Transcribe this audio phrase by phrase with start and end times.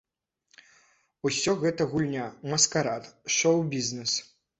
[1.29, 3.03] Усё гэта гульня, маскарад,
[3.37, 4.17] шоў-бізнэс.